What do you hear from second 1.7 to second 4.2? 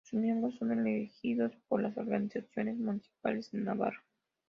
las organizaciones municipales de Navarra.